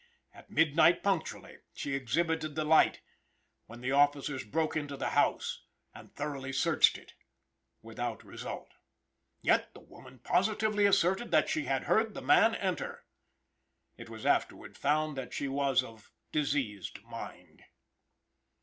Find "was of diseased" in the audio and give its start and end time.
15.47-17.03